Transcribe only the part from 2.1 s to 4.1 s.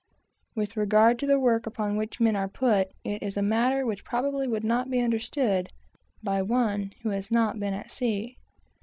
the men are put, it is a matter which